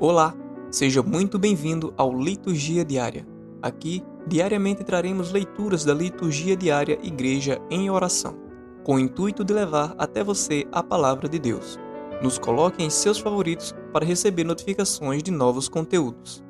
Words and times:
Olá, 0.00 0.32
seja 0.70 1.02
muito 1.02 1.40
bem-vindo 1.40 1.92
ao 1.96 2.16
Liturgia 2.16 2.84
Diária. 2.84 3.26
Aqui, 3.60 4.00
diariamente 4.28 4.84
traremos 4.84 5.32
leituras 5.32 5.84
da 5.84 5.92
Liturgia 5.92 6.56
Diária 6.56 6.96
Igreja 7.02 7.60
em 7.68 7.90
Oração, 7.90 8.36
com 8.84 8.94
o 8.94 8.98
intuito 9.00 9.44
de 9.44 9.52
levar 9.52 9.96
até 9.98 10.22
você 10.22 10.64
a 10.70 10.84
palavra 10.84 11.28
de 11.28 11.40
Deus. 11.40 11.80
Nos 12.22 12.38
coloque 12.38 12.80
em 12.80 12.88
seus 12.88 13.18
favoritos 13.18 13.74
para 13.92 14.06
receber 14.06 14.44
notificações 14.44 15.20
de 15.20 15.32
novos 15.32 15.68
conteúdos. 15.68 16.44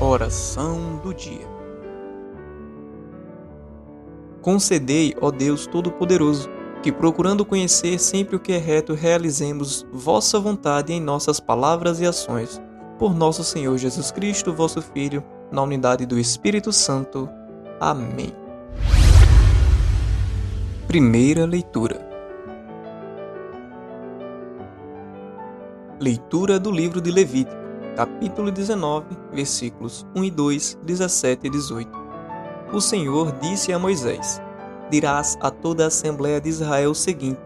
Oração 0.00 1.00
do 1.04 1.14
Dia 1.14 1.60
Concedei, 4.42 5.14
ó 5.20 5.30
Deus 5.30 5.68
Todo-Poderoso, 5.68 6.48
que 6.82 6.90
procurando 6.90 7.44
conhecer 7.44 7.98
sempre 7.98 8.36
o 8.36 8.40
que 8.40 8.52
é 8.52 8.58
reto, 8.58 8.94
realizemos 8.94 9.86
vossa 9.92 10.40
vontade 10.40 10.92
em 10.92 11.00
nossas 11.00 11.38
palavras 11.38 12.00
e 12.00 12.06
ações. 12.06 12.60
Por 12.98 13.14
nosso 13.14 13.44
Senhor 13.44 13.76
Jesus 13.76 14.10
Cristo, 14.10 14.52
vosso 14.52 14.80
Filho, 14.80 15.22
na 15.52 15.62
unidade 15.62 16.06
do 16.06 16.18
Espírito 16.18 16.72
Santo. 16.72 17.28
Amém. 17.78 18.32
Primeira 20.86 21.44
leitura. 21.44 22.08
Leitura 26.00 26.58
do 26.58 26.70
livro 26.70 26.98
de 26.98 27.10
Levítico, 27.10 27.60
capítulo 27.94 28.50
19, 28.50 29.06
versículos 29.30 30.06
1 30.16 30.24
e 30.24 30.30
2, 30.30 30.78
17 30.82 31.46
e 31.46 31.50
18. 31.50 31.90
O 32.72 32.80
Senhor 32.80 33.32
disse 33.32 33.70
a 33.70 33.78
Moisés: 33.78 34.40
dirás 34.90 35.38
a 35.40 35.50
toda 35.50 35.84
a 35.84 35.86
Assembleia 35.86 36.40
de 36.40 36.48
Israel 36.48 36.90
o 36.90 36.94
seguinte: 36.94 37.40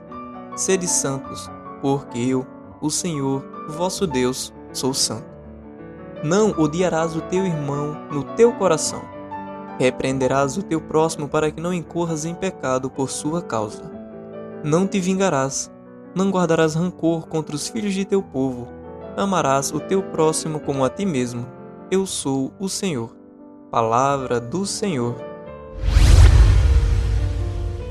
Sede 0.56 0.88
santos, 0.88 1.50
porque 1.82 2.18
eu, 2.18 2.46
o 2.80 2.90
Senhor, 2.90 3.44
vosso 3.69 4.06
Deus, 4.06 4.52
sou 4.72 4.94
santo. 4.94 5.27
Não 6.22 6.50
odiarás 6.58 7.14
o 7.14 7.20
teu 7.20 7.44
irmão 7.44 7.96
no 8.10 8.24
teu 8.24 8.52
coração. 8.52 9.02
Repreenderás 9.78 10.56
o 10.56 10.62
teu 10.62 10.80
próximo 10.80 11.28
para 11.28 11.50
que 11.50 11.60
não 11.60 11.72
incorras 11.72 12.24
em 12.24 12.34
pecado 12.34 12.88
por 12.88 13.10
sua 13.10 13.42
causa. 13.42 13.91
Não 14.62 14.86
te 14.86 15.00
vingarás, 15.00 15.70
não 16.14 16.30
guardarás 16.30 16.74
rancor 16.74 17.26
contra 17.26 17.54
os 17.54 17.69
filhos 17.69 17.92
de 17.92 18.04
teu 18.04 18.22
povo. 18.22 18.69
Amarás 19.16 19.72
o 19.72 19.80
teu 19.80 20.02
próximo 20.02 20.60
como 20.60 20.84
a 20.84 20.88
ti 20.88 21.04
mesmo. 21.04 21.47
Eu 21.91 22.06
sou 22.06 22.52
o 22.58 22.69
Senhor. 22.69 23.14
Palavra 23.70 24.41
do 24.41 24.64
Senhor. 24.64 25.33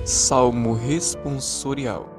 Salmo 0.05 0.73
responsorial. 0.73 2.09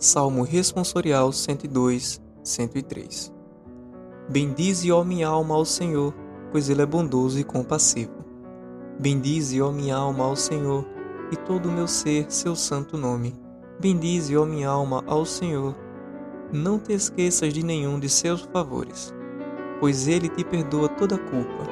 Salmo 0.00 0.42
responsorial 0.42 1.30
102, 1.30 2.20
103. 2.42 3.32
Bendize, 4.28 4.90
ó 4.90 5.04
minha 5.04 5.28
alma, 5.28 5.54
ao 5.54 5.64
Senhor, 5.64 6.12
pois 6.50 6.68
Ele 6.68 6.82
é 6.82 6.86
bondoso 6.86 7.38
e 7.38 7.44
compassivo. 7.44 8.24
Bendize, 8.98 9.62
ó 9.62 9.70
minha 9.70 9.94
alma, 9.94 10.24
ao 10.24 10.34
Senhor, 10.34 10.84
e 11.30 11.36
todo 11.36 11.68
o 11.68 11.72
meu 11.72 11.86
ser, 11.86 12.28
seu 12.28 12.56
santo 12.56 12.98
nome. 12.98 13.36
Bendize, 13.78 14.36
ó 14.36 14.44
minha 14.44 14.70
alma, 14.70 15.04
ao 15.06 15.24
Senhor. 15.24 15.76
Não 16.52 16.80
te 16.80 16.92
esqueças 16.92 17.54
de 17.54 17.62
nenhum 17.62 18.00
de 18.00 18.08
seus 18.08 18.40
favores, 18.40 19.14
pois 19.78 20.08
Ele 20.08 20.28
te 20.28 20.42
perdoa 20.42 20.88
toda 20.88 21.16
culpa 21.16 21.64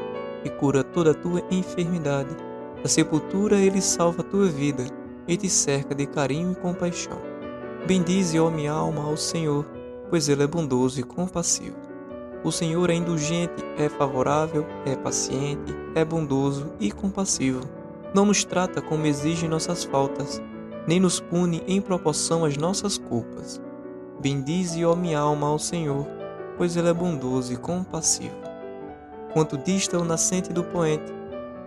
e 0.45 0.51
cura 0.51 0.84
toda 0.84 1.12
tua 1.12 1.42
enfermidade 1.51 2.47
da 2.82 2.88
sepultura 2.88 3.56
ele 3.56 3.80
salva 3.80 4.22
a 4.22 4.24
tua 4.24 4.46
vida 4.46 4.84
e 5.27 5.36
te 5.36 5.48
cerca 5.48 5.94
de 5.94 6.06
carinho 6.06 6.52
e 6.52 6.56
compaixão. 6.56 7.18
Bendize, 7.86 8.38
ó 8.38 8.50
minha 8.50 8.72
alma, 8.72 9.05
ao 9.05 9.16
Senhor, 9.16 9.64
pois 10.10 10.28
ele 10.28 10.42
é 10.42 10.46
bondoso 10.46 11.00
e 11.00 11.02
compassivo. 11.02 11.77
O 12.45 12.52
Senhor 12.52 12.90
é 12.90 12.95
indulgente, 12.95 13.64
é 13.77 13.89
favorável, 13.89 14.67
é 14.84 14.95
paciente, 14.95 15.74
é 15.95 16.05
bondoso 16.05 16.73
e 16.78 16.92
compassivo. 16.92 17.61
Não 18.14 18.24
nos 18.24 18.45
trata 18.45 18.80
como 18.80 19.06
exigem 19.06 19.48
nossas 19.48 19.84
faltas, 19.84 20.40
nem 20.86 21.01
nos 21.01 21.18
pune 21.18 21.62
em 21.67 21.80
proporção 21.80 22.45
às 22.45 22.56
nossas 22.56 22.98
culpas. 22.98 23.61
Bendize, 24.20 24.84
ó 24.84 24.95
minha 24.95 25.18
alma, 25.18 25.48
ao 25.48 25.58
Senhor, 25.58 26.06
pois 26.56 26.77
ele 26.77 26.89
é 26.89 26.95
bondoso 26.95 27.52
e 27.52 27.56
compassivo. 27.56 28.36
Quanto 29.33 29.58
dista 29.58 29.98
o 29.98 30.05
nascente 30.05 30.52
do 30.52 30.64
poente, 30.64 31.12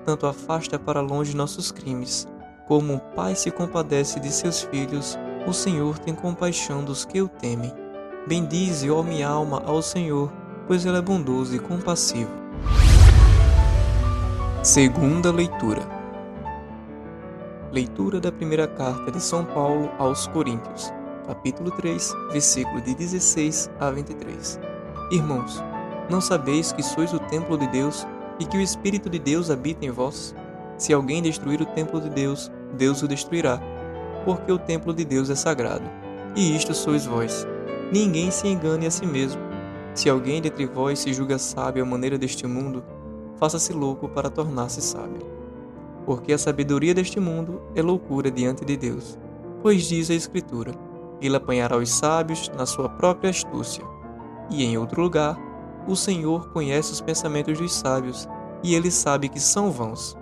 tanto 0.05 0.25
afasta 0.25 0.77
para 0.77 1.01
longe 1.01 1.35
nossos 1.35 1.71
crimes. 1.71 2.27
Como 2.67 2.93
um 2.93 2.99
pai 2.99 3.35
se 3.35 3.49
compadece 3.51 4.19
de 4.19 4.31
seus 4.31 4.61
filhos, 4.61 5.17
o 5.47 5.53
Senhor 5.53 5.97
tem 5.99 6.13
compaixão 6.13 6.83
dos 6.83 7.05
que 7.05 7.21
o 7.21 7.27
temem. 7.27 7.73
Bendize, 8.27 8.89
ó 8.91 9.01
minha 9.01 9.27
alma, 9.27 9.63
ao 9.65 9.81
Senhor, 9.81 10.31
pois 10.67 10.85
ele 10.85 10.97
é 10.97 11.01
bondoso 11.01 11.55
e 11.55 11.59
compassivo. 11.59 12.31
Segunda 14.61 15.31
leitura. 15.31 15.81
Leitura 17.71 18.19
da 18.19 18.31
primeira 18.31 18.67
carta 18.67 19.11
de 19.11 19.21
São 19.21 19.45
Paulo 19.45 19.89
aos 19.97 20.27
Coríntios, 20.27 20.91
capítulo 21.25 21.71
3, 21.71 22.13
versículo 22.31 22.81
de 22.81 22.93
16 22.93 23.69
a 23.79 23.89
23. 23.89 24.59
Irmãos, 25.11 25.63
não 26.09 26.19
sabeis 26.19 26.71
que 26.71 26.83
sois 26.83 27.13
o 27.13 27.19
templo 27.19 27.57
de 27.57 27.67
Deus 27.67 28.05
e 28.39 28.45
que 28.45 28.57
o 28.57 28.61
Espírito 28.61 29.09
de 29.09 29.19
Deus 29.19 29.49
habita 29.49 29.85
em 29.85 29.91
vós? 29.91 30.35
Se 30.77 30.93
alguém 30.93 31.21
destruir 31.21 31.61
o 31.61 31.65
templo 31.65 31.99
de 31.99 32.09
Deus, 32.09 32.49
Deus 32.77 33.01
o 33.01 33.07
destruirá, 33.07 33.61
porque 34.23 34.51
o 34.51 34.57
templo 34.57 34.93
de 34.93 35.03
Deus 35.03 35.29
é 35.29 35.35
sagrado. 35.35 35.83
E 36.35 36.55
isto 36.55 36.73
sois 36.73 37.05
vós. 37.05 37.45
Ninguém 37.91 38.31
se 38.31 38.47
engane 38.47 38.85
a 38.85 38.91
si 38.91 39.05
mesmo. 39.05 39.41
Se 39.93 40.09
alguém 40.09 40.41
dentre 40.41 40.65
vós 40.65 40.99
se 40.99 41.11
julga 41.13 41.37
sábio 41.37 41.83
à 41.83 41.85
maneira 41.85 42.17
deste 42.17 42.47
mundo, 42.47 42.83
faça-se 43.35 43.73
louco 43.73 44.07
para 44.07 44.29
tornar-se 44.29 44.81
sábio. 44.81 45.25
Porque 46.05 46.31
a 46.31 46.37
sabedoria 46.37 46.93
deste 46.93 47.19
mundo 47.19 47.61
é 47.75 47.81
loucura 47.81 48.31
diante 48.31 48.63
de 48.63 48.77
Deus. 48.77 49.17
Pois 49.61 49.83
diz 49.83 50.09
a 50.09 50.13
Escritura: 50.13 50.71
Ele 51.19 51.35
apanhará 51.35 51.77
os 51.77 51.89
sábios 51.89 52.49
na 52.55 52.65
sua 52.65 52.87
própria 52.87 53.29
astúcia. 53.29 53.83
E 54.49 54.63
em 54.63 54.77
outro 54.77 55.01
lugar, 55.01 55.37
o 55.89 55.95
Senhor 55.95 56.49
conhece 56.51 56.91
os 56.91 57.01
pensamentos 57.01 57.57
dos 57.57 57.73
sábios, 57.73 58.27
e 58.63 58.75
ele 58.75 58.91
sabe 58.91 59.27
que 59.27 59.39
são 59.39 59.71
vãos. 59.71 60.15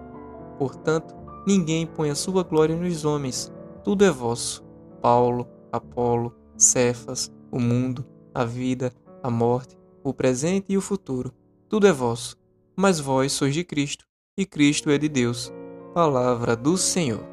Portanto, 0.58 1.14
ninguém 1.46 1.86
põe 1.86 2.10
a 2.10 2.16
sua 2.16 2.44
glória 2.44 2.76
nos 2.76 3.04
homens, 3.04 3.52
tudo 3.84 4.06
é 4.06 4.10
vosso. 4.10 4.64
Paulo, 5.02 5.46
Apolo, 5.72 6.34
Cefas, 6.56 7.32
o 7.52 7.60
mundo, 7.60 8.06
a 8.34 8.46
vida, 8.46 8.94
a 9.22 9.30
morte, 9.30 9.78
o 10.04 10.14
presente 10.14 10.72
e 10.72 10.78
o 10.78 10.82
futuro, 10.82 11.34
tudo 11.68 11.86
é 11.86 11.92
vosso. 11.92 12.38
Mas 12.76 13.00
vós 13.00 13.34
sois 13.34 13.54
de 13.54 13.64
Cristo, 13.64 14.06
e 14.38 14.46
Cristo 14.46 14.90
é 14.90 14.98
de 14.98 15.10
Deus. 15.10 15.52
Palavra 15.94 16.56
do 16.56 16.78
Senhor. 16.78 17.26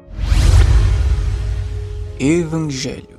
Evangelho 2.19 3.14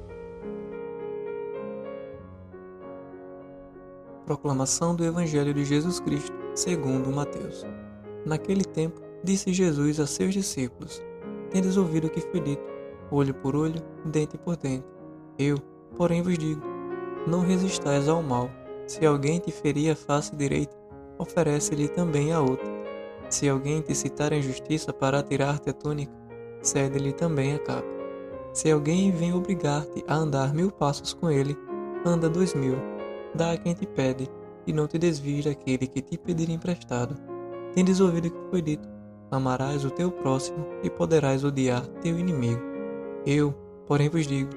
Proclamação 4.26 4.96
do 4.96 5.04
Evangelho 5.04 5.54
de 5.54 5.64
Jesus 5.64 6.00
Cristo, 6.00 6.36
segundo 6.52 7.12
Mateus. 7.12 7.64
Naquele 8.24 8.64
tempo, 8.64 9.00
disse 9.22 9.52
Jesus 9.52 10.00
a 10.00 10.06
seus 10.06 10.34
discípulos: 10.34 11.00
Tendes 11.48 11.76
ouvido 11.76 12.08
o 12.08 12.10
que 12.10 12.20
foi 12.20 12.40
dito, 12.40 12.64
olho 13.08 13.32
por 13.32 13.54
olho, 13.54 13.80
dente 14.04 14.36
por 14.36 14.56
dente. 14.56 14.84
Eu, 15.38 15.58
porém, 15.96 16.22
vos 16.22 16.36
digo: 16.36 16.60
Não 17.24 17.42
resistais 17.42 18.08
ao 18.08 18.20
mal. 18.20 18.50
Se 18.88 19.06
alguém 19.06 19.38
te 19.38 19.52
ferir 19.52 19.92
a 19.92 19.96
face 19.96 20.34
direita, 20.34 20.76
oferece-lhe 21.18 21.86
também 21.86 22.32
a 22.32 22.40
outra. 22.40 22.66
Se 23.30 23.48
alguém 23.48 23.80
te 23.80 23.94
citar 23.94 24.32
a 24.32 24.36
injustiça 24.36 24.92
para 24.92 25.20
atirar-te 25.20 25.70
a 25.70 25.72
túnica, 25.72 26.12
cede-lhe 26.60 27.12
também 27.12 27.54
a 27.54 27.60
capa. 27.60 27.86
Se 28.52 28.72
alguém 28.72 29.12
vem 29.12 29.32
obrigar-te 29.32 30.04
a 30.08 30.16
andar 30.16 30.52
mil 30.52 30.72
passos 30.72 31.14
com 31.14 31.30
ele, 31.30 31.56
anda 32.04 32.28
dois 32.28 32.52
mil 32.52 32.95
dá 33.36 33.52
a 33.52 33.56
quem 33.56 33.74
te 33.74 33.86
pede, 33.86 34.28
e 34.66 34.72
não 34.72 34.88
te 34.88 34.98
desvies 34.98 35.44
daquele 35.44 35.86
que 35.86 36.02
te 36.02 36.18
pedir 36.18 36.50
emprestado. 36.50 37.14
Tendes 37.74 38.00
ouvido 38.00 38.28
o 38.28 38.30
que 38.30 38.50
foi 38.50 38.62
dito: 38.62 38.88
amarás 39.30 39.84
o 39.84 39.90
teu 39.90 40.10
próximo 40.10 40.66
e 40.82 40.90
poderás 40.90 41.44
odiar 41.44 41.86
teu 42.02 42.18
inimigo. 42.18 42.60
Eu, 43.24 43.52
porém, 43.86 44.08
vos 44.08 44.26
digo: 44.26 44.50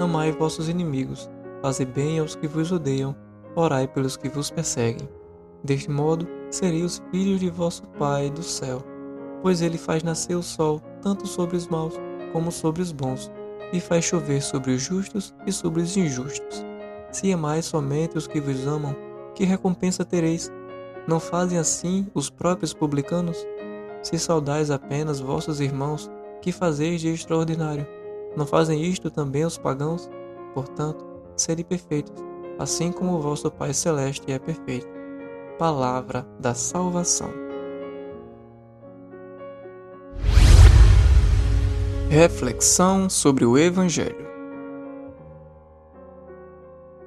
amai 0.00 0.32
vossos 0.32 0.68
inimigos, 0.68 1.30
fazei 1.62 1.86
bem 1.86 2.18
aos 2.18 2.34
que 2.34 2.48
vos 2.48 2.72
odeiam, 2.72 3.14
orai 3.54 3.86
pelos 3.86 4.16
que 4.16 4.28
vos 4.28 4.50
perseguem. 4.50 5.08
Deste 5.62 5.90
modo, 5.90 6.26
sereis 6.50 6.84
os 6.84 7.02
filhos 7.10 7.40
de 7.40 7.48
vosso 7.48 7.82
Pai 7.98 8.30
do 8.30 8.42
céu, 8.42 8.82
pois 9.40 9.62
ele 9.62 9.78
faz 9.78 10.02
nascer 10.02 10.34
o 10.34 10.42
sol 10.42 10.80
tanto 11.00 11.26
sobre 11.26 11.56
os 11.56 11.68
maus 11.68 11.94
como 12.32 12.50
sobre 12.50 12.82
os 12.82 12.90
bons, 12.90 13.30
e 13.72 13.80
faz 13.80 14.04
chover 14.04 14.42
sobre 14.42 14.72
os 14.72 14.82
justos 14.82 15.34
e 15.46 15.52
sobre 15.52 15.82
os 15.82 15.96
injustos. 15.96 16.73
Se 17.14 17.32
amais 17.32 17.66
somente 17.66 18.18
os 18.18 18.26
que 18.26 18.40
vos 18.40 18.66
amam, 18.66 18.92
que 19.36 19.44
recompensa 19.44 20.04
tereis? 20.04 20.50
Não 21.06 21.20
fazem 21.20 21.56
assim 21.56 22.08
os 22.12 22.28
próprios 22.28 22.74
publicanos? 22.74 23.46
Se 24.02 24.18
saudais 24.18 24.68
apenas 24.68 25.20
vossos 25.20 25.60
irmãos, 25.60 26.10
que 26.42 26.50
fazeis 26.50 27.00
de 27.00 27.10
extraordinário? 27.10 27.86
Não 28.36 28.44
fazem 28.44 28.82
isto 28.82 29.12
também 29.12 29.44
os 29.44 29.56
pagãos? 29.56 30.10
Portanto, 30.54 31.06
sede 31.36 31.62
perfeitos, 31.62 32.20
assim 32.58 32.90
como 32.90 33.12
o 33.12 33.20
vosso 33.20 33.48
Pai 33.48 33.72
Celeste 33.72 34.32
é 34.32 34.38
perfeito. 34.40 34.88
Palavra 35.56 36.26
da 36.40 36.52
salvação. 36.52 37.30
Reflexão 42.10 43.08
sobre 43.08 43.44
o 43.44 43.56
Evangelho. 43.56 44.23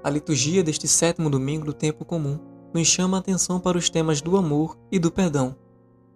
A 0.07 0.09
liturgia 0.09 0.63
deste 0.63 0.87
sétimo 0.87 1.29
domingo 1.29 1.65
do 1.65 1.73
tempo 1.73 2.05
comum 2.05 2.39
nos 2.73 2.87
chama 2.87 3.17
a 3.17 3.19
atenção 3.19 3.59
para 3.59 3.77
os 3.77 3.89
temas 3.89 4.21
do 4.21 4.37
amor 4.37 4.77
e 4.89 4.97
do 4.97 5.11
perdão. 5.11 5.53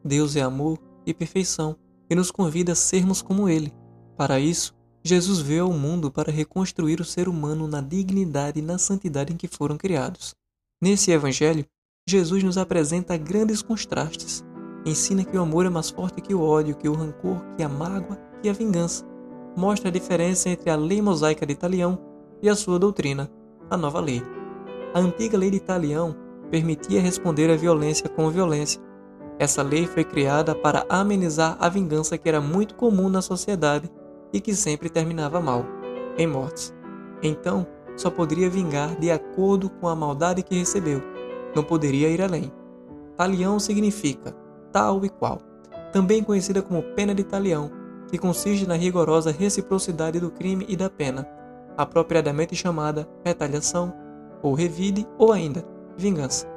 Deus 0.01 0.38
é 0.38 0.41
amor 0.41 0.79
e 1.05 1.13
perfeição 1.13 1.75
e 2.09 2.15
nos 2.15 2.31
convida 2.31 2.71
a 2.71 2.75
sermos 2.75 3.21
como 3.21 3.49
Ele. 3.49 3.73
Para 4.15 4.39
isso, 4.39 4.73
Jesus 5.03 5.39
veio 5.39 5.65
ao 5.65 5.73
mundo 5.73 6.09
para 6.09 6.31
reconstruir 6.31 7.01
o 7.01 7.03
ser 7.03 7.27
humano 7.27 7.67
na 7.67 7.81
dignidade 7.81 8.59
e 8.59 8.61
na 8.61 8.77
santidade 8.77 9.33
em 9.33 9.35
que 9.35 9.45
foram 9.45 9.75
criados. 9.75 10.33
Nesse 10.81 11.11
Evangelho, 11.11 11.65
Jesus 12.07 12.41
nos 12.45 12.57
apresenta 12.57 13.17
grandes 13.17 13.61
contrastes. 13.61 14.41
Ensina 14.85 15.25
que 15.25 15.35
o 15.35 15.41
amor 15.41 15.65
é 15.65 15.69
mais 15.69 15.89
forte 15.89 16.21
que 16.21 16.33
o 16.33 16.41
ódio, 16.41 16.77
que 16.77 16.87
o 16.87 16.94
rancor, 16.94 17.44
que 17.57 17.61
a 17.61 17.67
mágoa, 17.67 18.17
que 18.41 18.47
a 18.47 18.53
vingança. 18.53 19.05
Mostra 19.57 19.89
a 19.89 19.91
diferença 19.91 20.47
entre 20.47 20.69
a 20.69 20.77
lei 20.77 21.01
mosaica 21.01 21.45
de 21.45 21.51
Italião 21.51 21.99
e 22.41 22.47
a 22.47 22.55
sua 22.55 22.79
doutrina, 22.79 23.29
a 23.71 23.77
nova 23.77 24.01
lei. 24.01 24.21
A 24.94 25.00
antiga 25.00 25.38
lei 25.38 25.50
de 25.50 25.57
Italião 25.57 26.13
permitia 26.51 27.01
responder 27.01 27.50
à 27.50 27.56
violência 27.56 28.09
com 28.09 28.29
violência. 28.29 28.81
Essa 29.39 29.63
lei 29.63 29.88
foi 29.88 30.03
criada 30.03 30.53
para 30.53 30.85
amenizar 30.89 31.56
a 31.57 31.69
vingança 31.69 32.18
que 32.18 32.27
era 32.27 32.41
muito 32.41 32.75
comum 32.75 33.09
na 33.09 33.21
sociedade 33.21 33.89
e 34.33 34.41
que 34.41 34.53
sempre 34.53 34.89
terminava 34.89 35.39
mal, 35.39 35.65
em 36.18 36.27
mortes. 36.27 36.73
Então, 37.23 37.65
só 37.95 38.09
poderia 38.09 38.50
vingar 38.50 39.00
de 39.00 39.09
acordo 39.09 39.69
com 39.69 39.88
a 39.88 39.95
maldade 39.95 40.44
que 40.44 40.59
recebeu, 40.59 41.01
não 41.56 41.63
poderia 41.63 42.09
ir 42.09 42.21
além. 42.21 42.51
Talião 43.15 43.57
significa 43.57 44.35
tal 44.71 45.06
e 45.06 45.09
qual, 45.09 45.39
também 45.94 46.23
conhecida 46.23 46.62
como 46.62 46.83
pena 46.95 47.15
de 47.15 47.23
talião, 47.23 47.71
que 48.09 48.18
consiste 48.18 48.68
na 48.68 48.75
rigorosa 48.75 49.31
reciprocidade 49.31 50.19
do 50.19 50.29
crime 50.29 50.65
e 50.68 50.75
da 50.75 50.89
pena, 50.89 51.27
apropriadamente 51.77 52.56
chamada 52.56 53.07
retaliação, 53.23 53.94
ou 54.41 54.53
revide, 54.53 55.07
ou 55.18 55.31
ainda 55.31 55.63
vingança. 55.97 56.47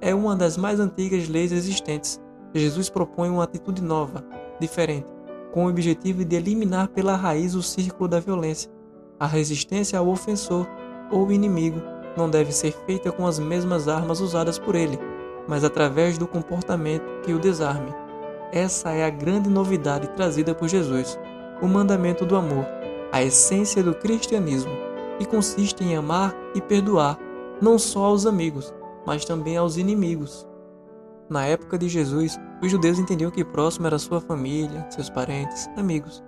É 0.00 0.14
uma 0.14 0.36
das 0.36 0.56
mais 0.56 0.80
antigas 0.80 1.28
leis 1.28 1.52
existentes. 1.52 2.20
Jesus 2.52 2.88
propõe 2.88 3.30
uma 3.30 3.44
atitude 3.44 3.82
nova, 3.82 4.24
diferente, 4.60 5.06
com 5.52 5.66
o 5.66 5.68
objetivo 5.68 6.24
de 6.24 6.36
eliminar 6.36 6.88
pela 6.88 7.16
raiz 7.16 7.54
o 7.54 7.62
círculo 7.62 8.08
da 8.08 8.20
violência. 8.20 8.70
A 9.18 9.26
resistência 9.26 9.98
ao 9.98 10.08
ofensor 10.08 10.66
ou 11.10 11.30
inimigo 11.30 11.80
não 12.16 12.28
deve 12.28 12.52
ser 12.52 12.72
feita 12.86 13.10
com 13.10 13.26
as 13.26 13.38
mesmas 13.38 13.88
armas 13.88 14.20
usadas 14.20 14.58
por 14.58 14.74
ele, 14.74 14.98
mas 15.48 15.64
através 15.64 16.18
do 16.18 16.26
comportamento 16.26 17.22
que 17.22 17.32
o 17.32 17.38
desarme. 17.38 17.92
Essa 18.52 18.92
é 18.92 19.04
a 19.04 19.10
grande 19.10 19.48
novidade 19.48 20.08
trazida 20.08 20.54
por 20.54 20.68
Jesus, 20.68 21.18
o 21.60 21.66
mandamento 21.66 22.24
do 22.24 22.36
amor, 22.36 22.66
a 23.14 23.22
essência 23.22 23.80
do 23.80 23.94
cristianismo, 23.94 24.72
que 25.18 25.24
consiste 25.24 25.84
em 25.84 25.94
amar 25.94 26.34
e 26.52 26.60
perdoar 26.60 27.16
não 27.62 27.78
só 27.78 28.06
aos 28.06 28.26
amigos, 28.26 28.74
mas 29.06 29.24
também 29.24 29.56
aos 29.56 29.76
inimigos. 29.76 30.44
Na 31.30 31.46
época 31.46 31.78
de 31.78 31.88
Jesus, 31.88 32.36
os 32.60 32.68
judeus 32.68 32.98
entendiam 32.98 33.30
que 33.30 33.44
próximo 33.44 33.86
era 33.86 34.00
sua 34.00 34.20
família, 34.20 34.84
seus 34.90 35.08
parentes, 35.08 35.70
amigos. 35.76 36.24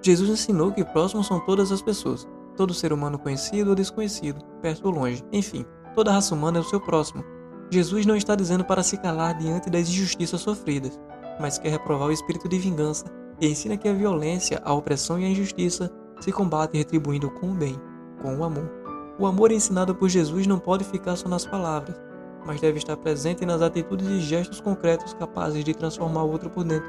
Jesus 0.00 0.30
ensinou 0.30 0.72
que 0.72 0.82
próximos 0.82 1.26
são 1.26 1.40
todas 1.40 1.70
as 1.70 1.82
pessoas, 1.82 2.26
todo 2.56 2.72
ser 2.72 2.90
humano 2.90 3.18
conhecido 3.18 3.68
ou 3.68 3.76
desconhecido, 3.76 4.42
perto 4.62 4.86
ou 4.86 4.94
longe, 4.94 5.22
enfim, 5.30 5.66
toda 5.94 6.10
raça 6.10 6.34
humana 6.34 6.56
é 6.56 6.62
o 6.62 6.64
seu 6.64 6.80
próximo. 6.80 7.22
Jesus 7.70 8.06
não 8.06 8.16
está 8.16 8.34
dizendo 8.34 8.64
para 8.64 8.82
se 8.82 8.96
calar 8.96 9.36
diante 9.36 9.68
das 9.68 9.90
injustiças 9.90 10.40
sofridas, 10.40 10.98
mas 11.38 11.58
quer 11.58 11.68
reprovar 11.68 12.08
o 12.08 12.12
espírito 12.12 12.48
de 12.48 12.58
vingança 12.58 13.04
e 13.38 13.46
ensina 13.46 13.76
que 13.76 13.86
a 13.86 13.92
violência, 13.92 14.62
a 14.64 14.72
opressão 14.72 15.20
e 15.20 15.26
a 15.26 15.28
injustiça 15.28 15.99
se 16.20 16.30
combatem 16.30 16.78
retribuindo 16.78 17.30
com 17.30 17.50
o 17.50 17.54
bem, 17.54 17.80
com 18.22 18.36
o 18.36 18.44
amor. 18.44 18.70
O 19.18 19.26
amor 19.26 19.50
ensinado 19.50 19.94
por 19.94 20.08
Jesus 20.08 20.46
não 20.46 20.58
pode 20.58 20.84
ficar 20.84 21.16
só 21.16 21.28
nas 21.28 21.44
palavras, 21.44 22.00
mas 22.46 22.60
deve 22.60 22.78
estar 22.78 22.96
presente 22.96 23.44
nas 23.44 23.60
atitudes 23.62 24.08
e 24.08 24.20
gestos 24.20 24.60
concretos 24.60 25.14
capazes 25.14 25.64
de 25.64 25.74
transformar 25.74 26.22
o 26.22 26.30
outro 26.30 26.48
por 26.48 26.64
dentro. 26.64 26.88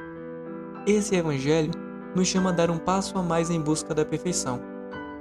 Esse 0.85 1.15
Evangelho 1.15 1.71
nos 2.15 2.27
chama 2.27 2.49
a 2.49 2.53
dar 2.53 2.69
um 2.69 2.77
passo 2.77 3.17
a 3.17 3.21
mais 3.21 3.49
em 3.49 3.59
busca 3.59 3.93
da 3.93 4.05
perfeição, 4.05 4.61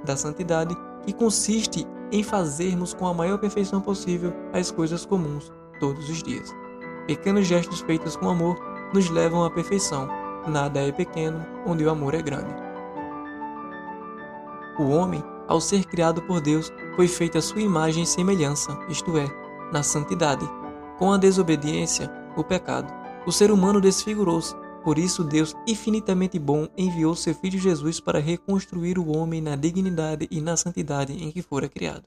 da 0.05 0.15
santidade, 0.15 0.75
que 1.05 1.13
consiste 1.13 1.85
em 2.11 2.23
fazermos 2.23 2.93
com 2.93 3.07
a 3.07 3.13
maior 3.13 3.37
perfeição 3.37 3.81
possível 3.81 4.33
as 4.53 4.71
coisas 4.71 5.05
comuns 5.05 5.51
todos 5.79 6.09
os 6.09 6.21
dias. 6.21 6.49
Pequenos 7.07 7.47
gestos 7.47 7.81
feitos 7.81 8.15
com 8.15 8.29
amor 8.29 8.57
nos 8.93 9.09
levam 9.09 9.43
à 9.43 9.49
perfeição. 9.49 10.07
Nada 10.47 10.79
é 10.79 10.91
pequeno 10.91 11.45
onde 11.65 11.83
o 11.83 11.89
amor 11.89 12.13
é 12.13 12.21
grande. 12.21 12.70
O 14.79 14.89
homem, 14.89 15.23
ao 15.47 15.59
ser 15.59 15.85
criado 15.85 16.21
por 16.21 16.41
Deus, 16.41 16.71
foi 16.95 17.07
feito 17.07 17.37
à 17.37 17.41
sua 17.41 17.61
imagem 17.61 18.03
e 18.03 18.07
semelhança, 18.07 18.77
isto 18.89 19.17
é, 19.17 19.27
na 19.71 19.83
santidade. 19.83 20.45
Com 20.97 21.11
a 21.11 21.17
desobediência, 21.17 22.11
o 22.37 22.43
pecado, 22.43 22.91
o 23.25 23.31
ser 23.31 23.51
humano 23.51 23.81
desfigurou-se. 23.81 24.55
Por 24.83 24.97
isso, 24.97 25.23
Deus, 25.23 25.55
infinitamente 25.67 26.39
bom, 26.39 26.67
enviou 26.75 27.15
seu 27.15 27.35
Filho 27.35 27.59
Jesus 27.59 27.99
para 27.99 28.19
reconstruir 28.19 28.97
o 28.97 29.15
homem 29.15 29.39
na 29.41 29.55
dignidade 29.55 30.27
e 30.31 30.41
na 30.41 30.57
santidade 30.57 31.13
em 31.13 31.31
que 31.31 31.41
fora 31.41 31.69
criado. 31.69 32.03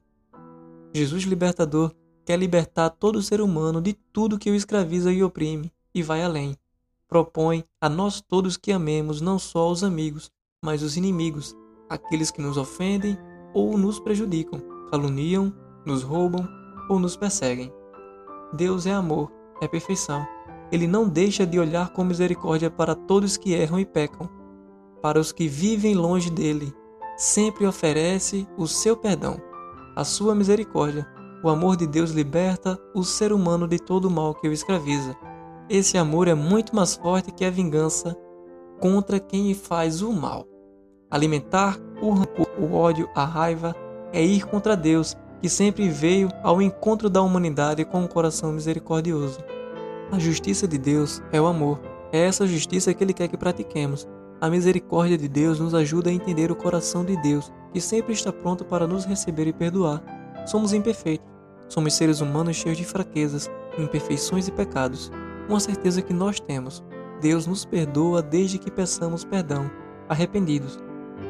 Jesus 0.92 1.24
libertador 1.24 1.92
quer 2.24 2.38
libertar 2.38 2.90
todo 2.90 3.22
ser 3.22 3.40
humano 3.40 3.80
de 3.80 3.92
tudo 3.92 4.38
que 4.38 4.50
o 4.50 4.54
escraviza 4.54 5.12
e 5.12 5.22
oprime, 5.22 5.72
e 5.94 6.02
vai 6.02 6.22
além. 6.22 6.56
Propõe 7.06 7.64
a 7.80 7.88
nós 7.88 8.20
todos 8.20 8.56
que 8.56 8.72
amemos 8.72 9.20
não 9.20 9.38
só 9.38 9.70
os 9.70 9.84
amigos, 9.84 10.32
mas 10.62 10.82
os 10.82 10.96
inimigos, 10.96 11.54
aqueles 11.88 12.30
que 12.30 12.40
nos 12.40 12.56
ofendem 12.56 13.18
ou 13.52 13.78
nos 13.78 13.98
prejudicam, 13.98 14.60
caluniam, 14.90 15.52
nos 15.86 16.02
roubam 16.02 16.48
ou 16.88 16.98
nos 16.98 17.16
perseguem. 17.16 17.72
Deus 18.52 18.86
é 18.86 18.92
amor, 18.92 19.30
é 19.60 19.68
perfeição. 19.68 20.26
Ele 20.70 20.86
não 20.86 21.08
deixa 21.08 21.46
de 21.46 21.58
olhar 21.58 21.90
com 21.90 22.04
misericórdia 22.04 22.70
para 22.70 22.94
todos 22.94 23.36
que 23.36 23.52
erram 23.52 23.78
e 23.78 23.84
pecam. 23.84 24.28
Para 25.00 25.20
os 25.20 25.32
que 25.32 25.46
vivem 25.46 25.94
longe 25.94 26.30
dele, 26.30 26.72
sempre 27.16 27.66
oferece 27.66 28.48
o 28.56 28.66
seu 28.66 28.96
perdão, 28.96 29.36
a 29.94 30.04
sua 30.04 30.34
misericórdia. 30.34 31.06
O 31.42 31.48
amor 31.48 31.76
de 31.76 31.86
Deus 31.86 32.10
liberta 32.10 32.78
o 32.94 33.04
ser 33.04 33.32
humano 33.32 33.68
de 33.68 33.78
todo 33.78 34.06
o 34.06 34.10
mal 34.10 34.34
que 34.34 34.48
o 34.48 34.52
escraviza. 34.52 35.14
Esse 35.68 35.98
amor 35.98 36.26
é 36.26 36.34
muito 36.34 36.74
mais 36.74 36.94
forte 36.94 37.30
que 37.30 37.44
a 37.44 37.50
vingança 37.50 38.16
contra 38.80 39.20
quem 39.20 39.54
faz 39.54 40.02
o 40.02 40.12
mal. 40.12 40.46
Alimentar 41.10 41.78
o 42.00 42.10
rancor, 42.10 42.48
o 42.58 42.74
ódio, 42.74 43.08
a 43.14 43.24
raiva 43.24 43.74
é 44.12 44.22
ir 44.22 44.46
contra 44.46 44.76
Deus 44.76 45.16
que 45.40 45.48
sempre 45.48 45.88
veio 45.88 46.28
ao 46.42 46.62
encontro 46.62 47.10
da 47.10 47.20
humanidade 47.20 47.84
com 47.84 48.00
um 48.00 48.06
coração 48.06 48.52
misericordioso. 48.52 49.38
A 50.10 50.18
justiça 50.18 50.66
de 50.66 50.78
Deus 50.78 51.22
é 51.32 51.40
o 51.40 51.46
amor. 51.46 51.80
É 52.12 52.20
essa 52.20 52.46
justiça 52.46 52.94
que 52.94 53.02
Ele 53.02 53.12
quer 53.12 53.28
que 53.28 53.36
pratiquemos. 53.36 54.08
A 54.40 54.48
misericórdia 54.48 55.18
de 55.18 55.28
Deus 55.28 55.58
nos 55.58 55.74
ajuda 55.74 56.10
a 56.10 56.12
entender 56.12 56.50
o 56.50 56.56
coração 56.56 57.04
de 57.04 57.16
Deus, 57.16 57.52
que 57.72 57.80
sempre 57.80 58.12
está 58.12 58.32
pronto 58.32 58.64
para 58.64 58.86
nos 58.86 59.04
receber 59.04 59.46
e 59.46 59.52
perdoar. 59.52 60.02
Somos 60.46 60.72
imperfeitos. 60.72 61.26
Somos 61.68 61.94
seres 61.94 62.20
humanos 62.20 62.56
cheios 62.56 62.78
de 62.78 62.84
fraquezas, 62.84 63.50
imperfeições 63.78 64.46
e 64.46 64.52
pecados. 64.52 65.10
Uma 65.48 65.60
certeza 65.60 66.02
que 66.02 66.12
nós 66.12 66.38
temos: 66.38 66.84
Deus 67.20 67.46
nos 67.46 67.64
perdoa 67.64 68.22
desde 68.22 68.58
que 68.58 68.70
peçamos 68.70 69.24
perdão, 69.24 69.70
arrependidos. 70.08 70.78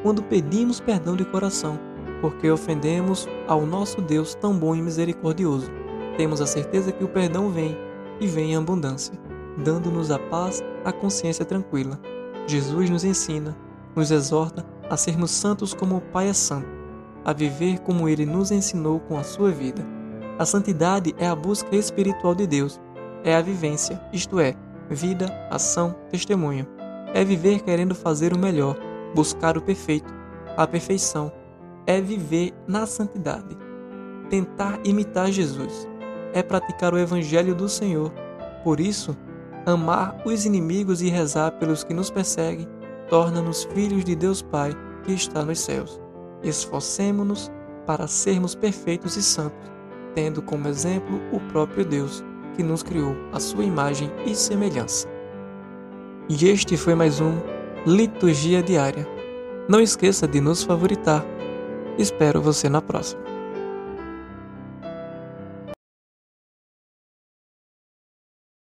Quando 0.03 0.23
pedimos 0.23 0.81
perdão 0.81 1.17
de 1.17 1.25
coração, 1.25 1.79
porque 2.21 2.51
ofendemos 2.51 3.29
ao 3.47 3.67
nosso 3.67 4.01
Deus 4.01 4.35
tão 4.35 4.57
bom 4.59 4.75
e 4.75 4.81
misericordioso. 4.81 5.71
Temos 6.17 6.41
a 6.41 6.47
certeza 6.47 6.93
que 6.93 7.05
o 7.05 7.09
perdão 7.09 7.51
vem, 7.51 7.77
e 8.21 8.27
vem 8.27 8.53
em 8.53 8.57
abundância, 8.57 9.13
dando-nos 9.59 10.11
a 10.11 10.19
paz, 10.19 10.63
a 10.85 10.93
consciência 10.93 11.45
tranquila. 11.45 12.01
Jesus 12.47 12.89
nos 12.89 13.05
ensina, 13.05 13.57
nos 13.95 14.11
exorta 14.11 14.65
a 14.89 14.97
sermos 14.97 15.31
santos 15.31 15.75
como 15.75 15.97
o 15.97 16.01
Pai 16.01 16.29
é 16.29 16.33
santo, 16.33 16.69
a 17.25 17.33
viver 17.33 17.81
como 17.81 18.09
ele 18.09 18.25
nos 18.25 18.51
ensinou 18.51 19.01
com 19.01 19.19
a 19.19 19.23
sua 19.23 19.51
vida. 19.51 19.85
A 20.39 20.45
santidade 20.45 21.15
é 21.19 21.27
a 21.27 21.35
busca 21.35 21.75
espiritual 21.77 22.35
de 22.35 22.47
Deus, 22.47 22.81
é 23.23 23.35
a 23.35 23.43
vivência, 23.43 24.01
isto 24.13 24.41
é, 24.41 24.55
vida, 24.89 25.27
ação, 25.51 25.95
testemunho. 26.11 26.67
É 27.15 27.25
viver 27.25 27.61
querendo 27.61 27.95
fazer 27.95 28.33
o 28.33 28.39
melhor, 28.39 28.77
Buscar 29.15 29.57
o 29.57 29.63
perfeito, 29.63 30.13
a 30.57 30.67
perfeição, 30.67 31.33
é 31.87 32.01
viver 32.01 32.53
na 32.67 32.87
santidade. 32.87 33.57
Tentar 34.29 34.81
imitar 34.85 35.31
Jesus 35.31 35.89
é 36.33 36.43
praticar 36.43 36.93
o 36.93 36.99
Evangelho 36.99 37.55
do 37.55 37.69
Senhor. 37.69 38.13
Por 38.65 38.81
isso, 38.81 39.17
amar 39.65 40.21
os 40.25 40.45
inimigos 40.45 41.01
e 41.01 41.09
rezar 41.09 41.53
pelos 41.53 41.85
que 41.85 41.95
nos 41.95 42.11
perseguem 42.11 42.67
torna-nos 43.09 43.65
filhos 43.65 44.05
de 44.05 44.17
Deus 44.17 44.43
Pai 44.43 44.73
que 45.05 45.13
está 45.13 45.45
nos 45.45 45.61
céus. 45.61 46.01
Esforcemo-nos 46.43 47.51
para 47.87 48.07
sermos 48.07 48.55
perfeitos 48.55 49.17
e 49.17 49.23
santos, 49.23 49.71
tendo 50.15 50.43
como 50.43 50.69
exemplo 50.69 51.21
o 51.33 51.39
próprio 51.53 51.85
Deus, 51.85 52.25
que 52.57 52.63
nos 52.63 52.83
criou 52.83 53.15
à 53.33 53.39
sua 53.39 53.65
imagem 53.65 54.11
e 54.27 54.35
semelhança. 54.35 55.09
E 56.29 56.49
este 56.49 56.77
foi 56.77 56.95
mais 56.95 57.21
um 57.21 57.35
Liturgia 57.87 58.63
Diária. 58.63 59.07
Não 59.69 59.79
esqueça 59.79 60.27
de 60.27 60.41
nos 60.41 60.63
favoritar. 60.63 61.23
Espero 61.99 62.41
você 62.41 62.67
na 62.67 62.81
próxima. 62.81 63.34